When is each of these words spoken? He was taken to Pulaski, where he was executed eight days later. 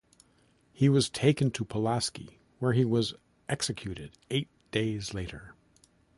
He 0.73 0.89
was 0.89 1.11
taken 1.11 1.51
to 1.51 1.63
Pulaski, 1.63 2.39
where 2.57 2.73
he 2.73 2.83
was 2.83 3.13
executed 3.47 4.17
eight 4.31 4.47
days 4.71 5.13
later. 5.13 5.53